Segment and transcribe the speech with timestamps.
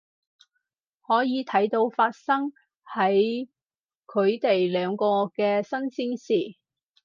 [1.05, 2.53] 可以睇到發生
[2.91, 3.47] 喺
[4.07, 6.57] 佢哋兩個嘅新鮮事